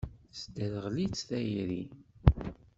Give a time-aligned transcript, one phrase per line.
[0.31, 1.83] Tesderɣel-itt tayri.